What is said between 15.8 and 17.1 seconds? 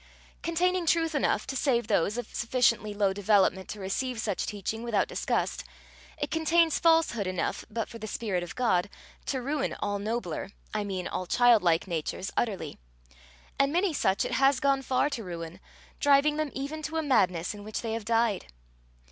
driving them even to a